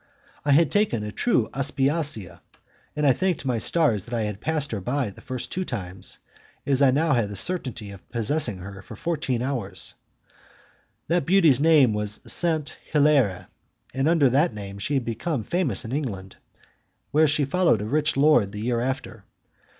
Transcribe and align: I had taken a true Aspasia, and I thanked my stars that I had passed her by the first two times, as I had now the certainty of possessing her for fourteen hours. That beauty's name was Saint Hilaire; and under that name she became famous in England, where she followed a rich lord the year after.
I 0.43 0.51
had 0.53 0.71
taken 0.71 1.03
a 1.03 1.11
true 1.11 1.47
Aspasia, 1.53 2.41
and 2.95 3.05
I 3.05 3.13
thanked 3.13 3.45
my 3.45 3.59
stars 3.59 4.05
that 4.05 4.15
I 4.15 4.23
had 4.23 4.41
passed 4.41 4.71
her 4.71 4.81
by 4.81 5.11
the 5.11 5.21
first 5.21 5.51
two 5.51 5.63
times, 5.63 6.17
as 6.65 6.81
I 6.81 6.85
had 6.87 6.95
now 6.95 7.25
the 7.27 7.35
certainty 7.35 7.91
of 7.91 8.09
possessing 8.09 8.57
her 8.57 8.81
for 8.81 8.95
fourteen 8.95 9.43
hours. 9.43 9.93
That 11.07 11.27
beauty's 11.27 11.61
name 11.61 11.93
was 11.93 12.19
Saint 12.25 12.79
Hilaire; 12.91 13.49
and 13.93 14.09
under 14.09 14.27
that 14.31 14.55
name 14.55 14.79
she 14.79 14.97
became 14.97 15.43
famous 15.43 15.85
in 15.85 15.91
England, 15.91 16.37
where 17.11 17.27
she 17.27 17.45
followed 17.45 17.79
a 17.83 17.85
rich 17.85 18.17
lord 18.17 18.53
the 18.53 18.61
year 18.61 18.79
after. 18.79 19.25